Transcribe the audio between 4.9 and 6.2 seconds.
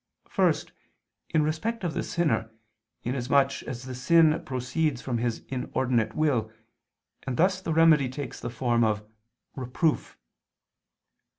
from his inordinate